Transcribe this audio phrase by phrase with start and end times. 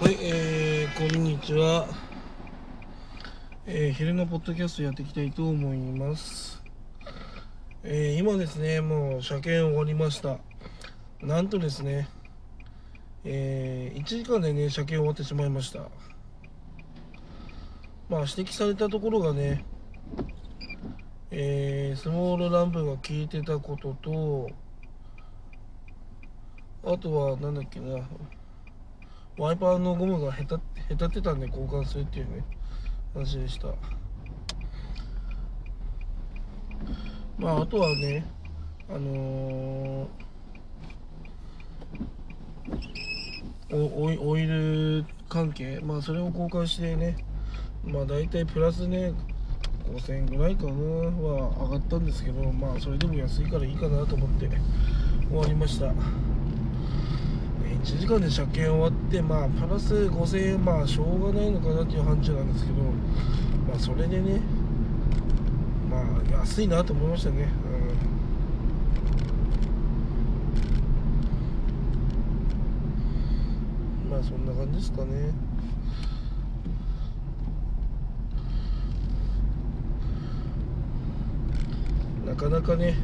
[0.00, 1.86] はい、えー、こんにちは。
[3.66, 6.60] えー、昼のポッドキャストやっていきたいと思います。
[7.84, 10.38] えー、今ですね、もう車検終わりました。
[11.20, 12.08] なんとですね、
[13.24, 15.80] えー、1時間でね、車検終わってしまいました。
[18.08, 19.64] まあ、指摘されたところがね、
[21.30, 24.50] えー、スモールランプが効いてたことと、
[26.82, 27.98] あとは、なんだっけな、
[29.38, 30.60] ワイパーのゴムがへた
[30.90, 32.44] へたってたんで交換するっていうね
[33.14, 33.68] 話でした。
[37.38, 38.24] まああとはね
[38.88, 40.22] あのー
[43.72, 47.16] おオイオイル関係まあそれを交換してね
[47.82, 49.14] まあ大体プラスね
[49.86, 54.50] 5000円ぐらいかなは上がったんですけどまあそれでも安いからいいかなと思って
[55.28, 55.86] 終わりました。
[57.82, 62.82] 1時間で車検終わってまあプラス5000円まあしょうがないのかなっていう範疇なんですけど
[63.68, 64.40] まあそれでね
[65.90, 67.48] まあ安いなと思いましたね、
[74.04, 75.32] うん、まあそんな感じですかね。
[82.24, 82.94] なかなかね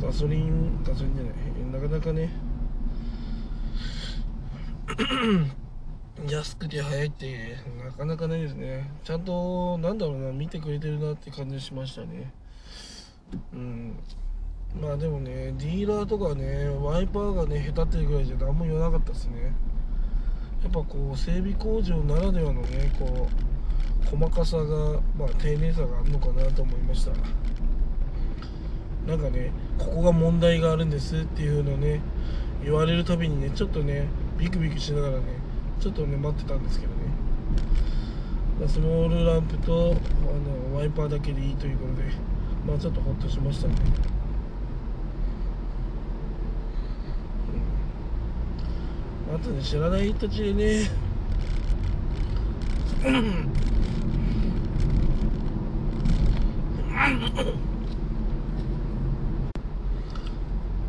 [0.00, 2.43] ガソリンガソリンじゃないなかなかね
[6.28, 8.90] 安くて早いってなかなかないですね。
[9.02, 12.32] ちゃんとなんだろうな見てくれてるなって感じしましたね。
[13.52, 13.98] うん。
[14.80, 19.54] まあでもねディーラーとかねワイパーがねへたってるぐらいじゃ何も言わなかったですね。
[20.62, 27.12] やっぱこう整備工場ならではのねこう細かさがまあ丁寧さがあるのかなと思いました。
[29.06, 32.00] なんかねここが問題があるんですっていうのね
[32.62, 34.06] 言われるたびにねちょっとね
[34.38, 35.22] ビクビクしながらね
[35.80, 37.04] ちょっとね待ってたんですけどね。
[38.68, 42.04] スモールランプとあのワイパーだけでいいということで
[42.66, 43.74] まあちょっとホッとしましたね、
[49.28, 50.90] うん、あとね知らない土地でね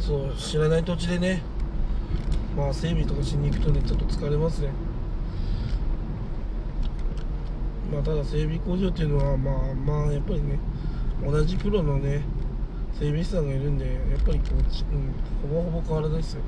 [0.00, 1.42] そう知らない土地でね
[2.58, 4.70] まあ整備とかしに行くとねちょっと疲れますね。
[7.92, 10.58] まあただ整備工場っていうのはまあまあやっぱりね
[11.24, 12.22] 同じプロのね
[12.98, 16.46] 整備士さんがいるんでやっぱりこう、うん、ほぼほぼ変わらないですよね。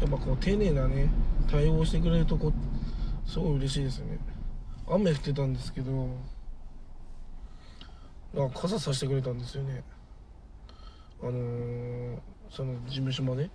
[0.00, 1.08] やっぱこう丁寧なね
[1.48, 2.52] 対応してくれるとこ
[3.24, 4.18] すごい嬉しいですよね。
[4.88, 6.08] 雨降ってたんですけど
[8.34, 9.84] なんか傘さしてくれたんですよね。
[11.22, 12.18] あのー、
[12.50, 13.50] その事務所まで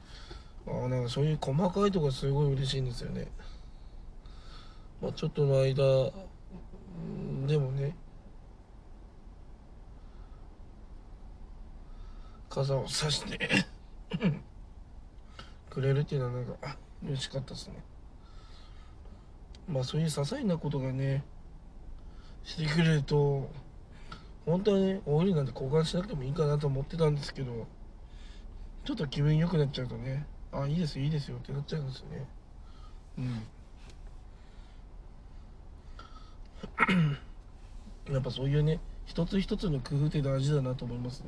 [0.68, 3.32] あなんかそういう細かいとこすごい嬉しいんですよね。
[5.02, 6.12] まあちょっとの間
[7.46, 7.96] でもね
[12.50, 13.40] 傘をさして
[15.70, 17.84] くれるっていうのはなんか嬉しかったですね。
[19.68, 21.24] まあそういう些細なことがね
[22.44, 23.50] してくれると
[24.48, 27.68] 本当はねオイルなんて交換しなくてもいいかなと思ってたんですけど
[28.86, 32.26] ちょっと気分良くなっちゃうとねあいいですいいですよってなっちゃうんですよね。
[33.18, 33.44] うん。
[38.14, 41.26] やっぱそういうね一つ一つの工夫って大事だなと思いますね。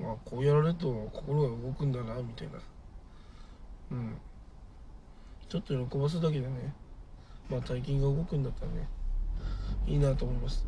[0.00, 2.58] まあこうやられると心が動くんだなみたいな。
[3.90, 4.16] うん。
[5.50, 6.72] ちょっと喜ばすだけでね。
[7.50, 8.88] まあ大金が動くんだったらね
[9.86, 10.66] いいなと思います。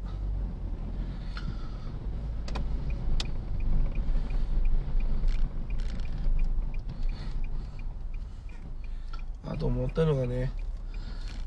[9.49, 10.51] あと思ったのがね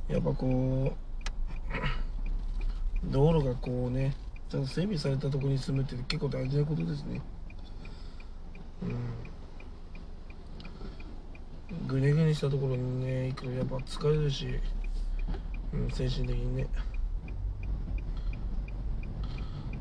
[0.07, 0.94] やっぱこ
[3.06, 4.16] う 道路がこうね
[4.50, 7.22] ちゃんと整備されたところに住むって結構大事なことですね。
[8.81, 9.29] うん。
[11.87, 14.59] ぐねぐねしたところにね行くとやっぱ疲れるし
[15.73, 16.67] うん、精神的にね。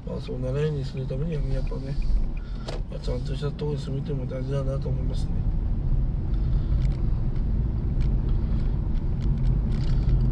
[0.09, 1.95] まあそうならないようにするためにはやっぱね、
[2.91, 5.33] まあ、ちゃんとしたとこに住むっていうのも大事だなと思いますね。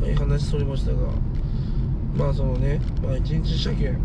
[0.00, 0.98] はい話それましたが
[2.16, 3.98] まあそのねまあ一日車検。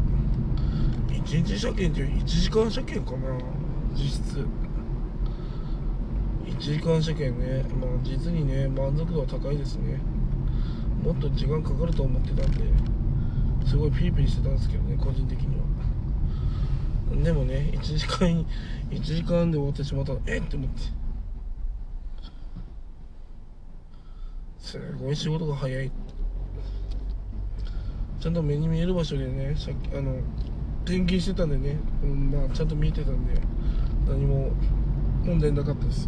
[1.14, 3.38] 一日車検っていう1時間車検かな
[3.94, 4.46] 実質。
[6.46, 10.00] 1時間車検ねまあ実にね満足度は高いですね。
[11.04, 15.64] もっと時間かかると思ってたんですごいピリピリしてたんですけどね個人的には。
[17.24, 18.46] でもね1時間
[18.90, 20.82] 1時間で終わってしまったらえっって思って。
[24.60, 25.92] すごい仕事が早い。
[28.22, 30.16] ちゃんと目に見える場所でねさっきあの
[30.86, 33.34] 点検してたんでね、うん、まあちゃんと見えてたんで
[34.08, 34.52] 何も
[35.26, 36.08] 問題なかったです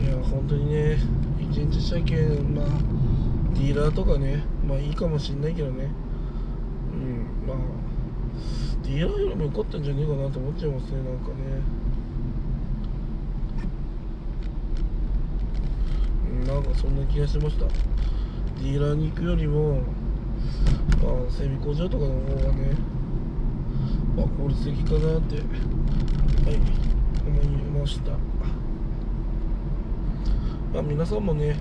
[0.00, 0.16] いや
[0.46, 0.98] 本当にね
[1.40, 2.66] 一日車検まあ
[3.54, 5.88] ディーラーとかねまあいいかもしんないけどね。
[6.92, 7.56] うんまあ
[8.82, 11.34] ディーラーよりも良かったんじゃねえかなと思っちゃいますねなんかね。
[16.46, 17.64] なんかそんな気がしました。
[17.64, 22.74] ディーラーに行くよりもまあ整備工場とかの方がね
[24.14, 26.60] まあ効率的かなってはい
[27.26, 27.46] 思い
[27.80, 28.12] ました。
[30.74, 31.56] まあ皆さんもね。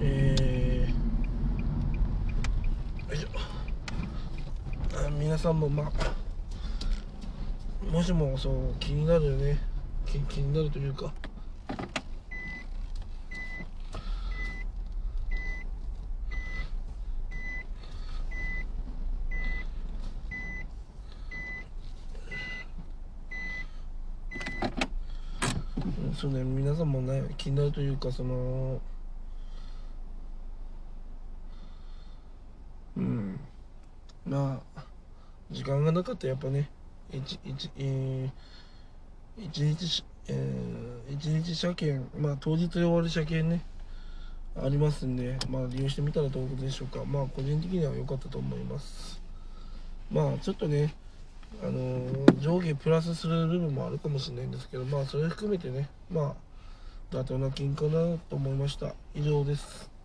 [0.00, 3.28] えー、よいしょ。
[4.98, 5.92] あ皆さんもまあ。
[7.92, 9.60] もしもそう気になるよね。
[10.04, 11.14] 気気になるというか。
[26.18, 26.42] そうね。
[26.42, 28.80] 皆さんもね気になるというかその
[32.96, 33.38] うん。
[34.26, 34.84] まあ
[35.52, 36.68] 時間がなかったらやっぱね
[37.12, 43.64] 一一えー一日えー一日車検まあ当日で終わる車検ね
[44.60, 47.04] ありますんでまあ利用してみたらどういうことでしょうか。
[47.04, 49.22] まあ個人的には良かったと思います。
[50.10, 50.96] まあちょっとね
[51.62, 52.06] あの
[52.40, 56.36] 上下プラスする部分もあるかもしれないんですけどまあそれ含めてねま
[57.12, 58.94] あ妥当な金かなと思いました。
[59.14, 59.97] 以上です。